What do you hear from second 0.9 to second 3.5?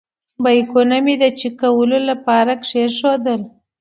مې د چېک کولو لپاره کېښودل.